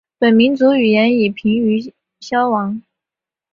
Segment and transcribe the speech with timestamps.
[0.17, 2.81] 本民族语言已濒于消亡。